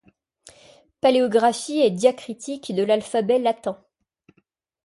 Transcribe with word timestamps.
Paléographie 0.99 1.77
et 1.79 1.91
Diacritiques 1.91 2.73
de 2.73 2.81
l'alphabet 2.81 3.37
latin. 3.37 3.77